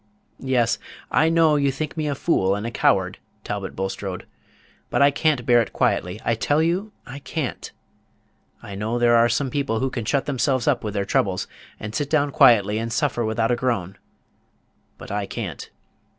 [0.39, 0.79] Yes,
[1.11, 4.25] I know you think me a fool and a coward, Talbot Bulstrode;
[4.89, 7.71] but I can't bear it quietly, I tell you I can't.
[8.63, 11.47] I know there are some people who can shut themselves up with their troubles,
[11.79, 13.95] and sit down quietly and suffer without a groan;
[14.97, 15.69] but I can't.